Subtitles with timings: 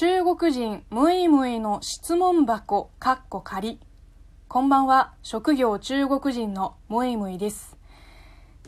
[0.00, 3.80] 中国人ムイムイの質問箱かっこ仮
[4.46, 5.14] こんばんは。
[5.24, 7.76] 職業中国人のムイムイです。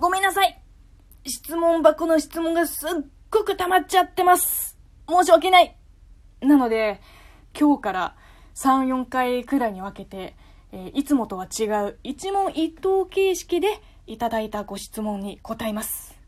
[0.01, 0.61] ごめんなさい。
[1.25, 2.91] 質問箱の質問がすっ
[3.31, 4.77] ごく溜まっちゃってます。
[5.09, 5.77] 申し訳ない。
[6.41, 7.01] なので
[7.57, 8.17] 今日から
[8.57, 10.35] 3、4回くらいに分けて、
[10.73, 13.69] えーいつもとは違う一問一答形式で
[14.09, 16.19] いただいたご質問に答えます。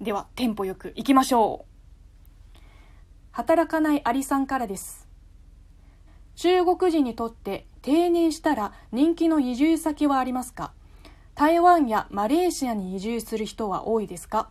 [0.00, 1.75] ではテンポよくいきましょう。
[3.36, 5.06] 働かないアリさんからです。
[6.36, 10.72] 中国人にとって定年したら人気の移住先はありますか？
[11.34, 14.48] 台湾やマレーシアに移住する人は多いですか？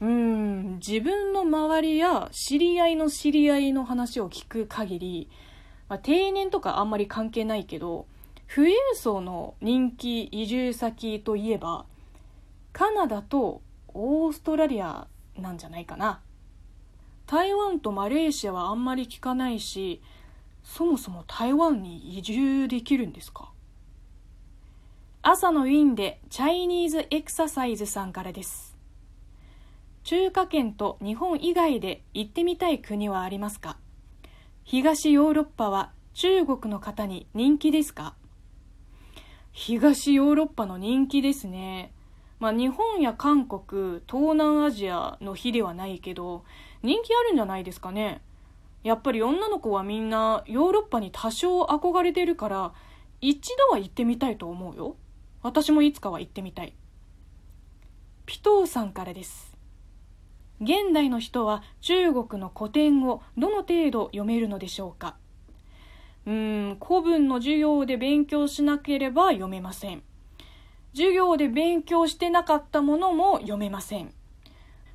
[0.00, 5.30] うーん自分の周りや知り合いの知り合いの話を聞く限り、
[5.88, 8.08] まあ、定年とかあんまり関係ないけど
[8.52, 11.86] 富裕層の人気移住先といえば
[12.72, 13.62] カナダと
[13.94, 15.06] オーストラリア
[15.38, 16.20] なんじゃないかな。
[17.26, 20.00] 台湾とマレーシアはあんまり聞かないし
[20.62, 23.50] そもそも台湾に移住できるんですか？
[25.22, 28.76] 朝のウィンでチャイニーズエクササイズさんからです。
[30.04, 33.76] 中華圏と日本以外で行ってみたい国はありますか？
[34.62, 38.14] 東ヨーロッパは中国の方に人気ですか？
[39.50, 41.92] 東ヨーロッパの人気ですね。
[42.38, 46.44] まあ日本や韓国東南アジアの比ではないけど
[46.86, 48.22] 人気あるんじゃないですかね。
[48.84, 52.72] やっぱり女の子はみんなヨーロッパに多少憧れてるから
[53.20, 54.96] 一度は行ってみたいと思うよ。
[55.42, 56.74] 私もいつかは行ってみたい。
[58.24, 59.56] ピトーさんからです。
[60.60, 65.16] 現代の人は中国の古典をどの程度読めるのでしょうか。
[66.24, 70.04] うーん古文の授業で勉強しなければ読めません。
[70.94, 74.12] 授業で勉強してなかったものも読めません。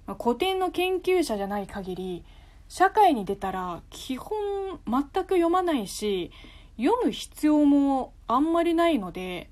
[0.05, 2.23] まあ古典の研究者じゃない限り
[2.67, 6.31] 社会に出たら基本全く読まないし
[6.77, 9.49] 読む必要もあんまりないので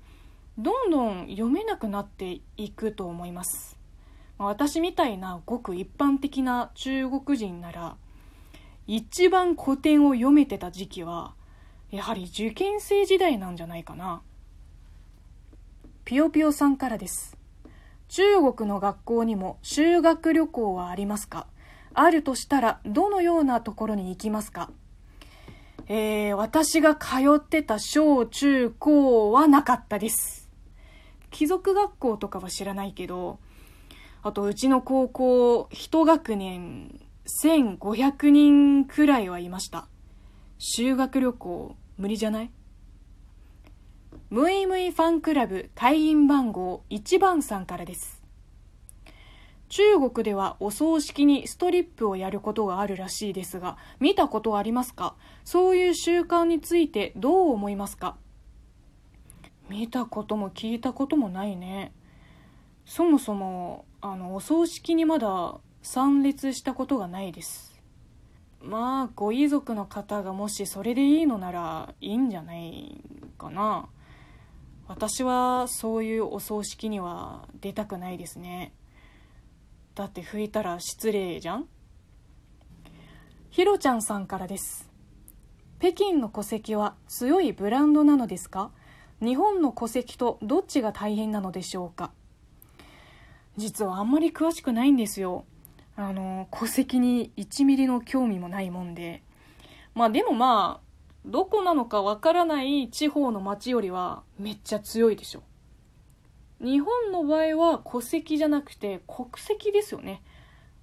[0.58, 3.78] どんどん読めなくなっていくと思います。
[4.38, 7.96] 私みたいなごく一般的な中国人なら
[8.86, 11.34] 一番古典を読めてた時期は
[11.90, 14.22] やはり受験生時代なんじゃないかな。
[16.04, 17.36] ぴよぴよさんからです。
[18.10, 21.46] 中国の学校にも修学旅行はありますか？
[21.94, 24.68] あるとしたらどのようなところに行きますか？
[25.86, 27.06] えー、私が通
[27.36, 30.50] ってた小中高はなかったです。
[31.30, 33.38] 貴族学校とかは知らないけど
[34.24, 37.00] あとうちの高校一学年
[37.44, 39.86] 1500人くらいはいました。
[40.58, 42.50] 修学旅行無理じゃない？
[44.30, 48.22] ムイムイファンクラブ会員番号1番さんからです。
[49.68, 55.16] 中国ではお葬式にストリップをやることがあるらしいですが見たことありますか？
[55.44, 58.18] そういう習慣についてどう思いますか？
[59.68, 61.92] 見たことも聞いたこともないね。
[62.86, 67.82] そもそもあのお葬式にまだ参列したことがないです。
[68.62, 73.02] まあご遺族の方がもしそれでいいのならいいんじゃない
[73.36, 73.88] かな。
[74.90, 78.72] 私はそういうお葬式には出たくないですね。
[79.94, 81.68] だって拭いたら失礼じゃん。
[83.50, 84.90] ひろちゃんさんからです。
[85.78, 88.72] 北京の戸籍は強いブランドなのですか？
[89.22, 92.10] 日本の戸籍とどっちが大変なのでしょうか？
[93.56, 95.44] 実はあんまり詳しくないんですよ。
[95.94, 99.22] あの戸籍に1ミリの興味もないもんで。
[99.94, 100.89] まあでもまあ
[101.26, 105.42] どこなのかわからない地方の町よりはめっちゃ強いでしょ。
[106.60, 110.22] 日本の場合は戸籍じゃなくて国籍ですよね。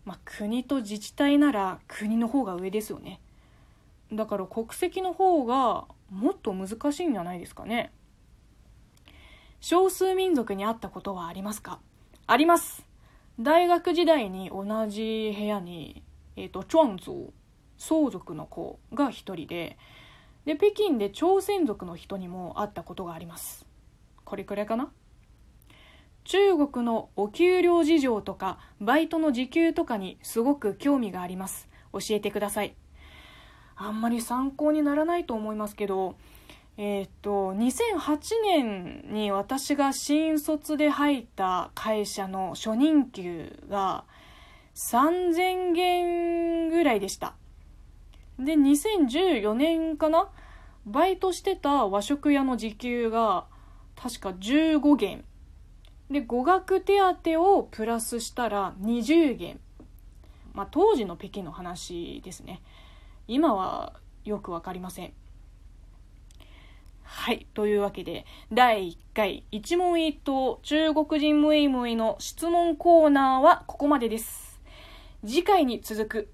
[0.05, 3.19] まあ国と自治体なら国の方が上ですよね。
[4.11, 7.91] だから国籍の方がもっと難しいんじゃないですかね。
[9.59, 11.79] 少数民族に会ったことはありますか？
[12.27, 12.85] あります。
[13.39, 16.03] 大学時代に同じ部屋に、
[16.35, 17.33] えっ、と、チョン族、
[17.77, 19.77] 相族の子が一人で、
[20.47, 23.67] で、北京で朝鮮族の人にも会ったことがあります。
[24.23, 24.89] これくらいかな？
[26.23, 31.67] 中国のお給料事情とか、バイトの時給とかにすごく興味があります。
[31.91, 32.75] 教えてください。
[33.75, 36.15] あんまり参考にならないと思いますけど、
[36.77, 44.05] えーっと、2008年に私が新卒で入った会社の初任給が
[44.75, 47.35] 3000元ぐらいでした。
[48.39, 50.29] で、2014年かな？
[50.85, 53.45] バイトしてた和食屋の時給が
[53.95, 55.25] 確か15元。
[56.09, 59.59] で、語学手当をプラスしたら20元。
[60.53, 62.61] まあ当時の北京の話ですね。
[63.27, 63.93] 今は
[64.23, 65.13] よくわかりません。
[67.03, 67.47] はい。
[67.53, 74.61] というわけで、第1回一問一答中国人ムイムイの質問コーナーはここまでです。
[75.25, 76.29] 次回に続く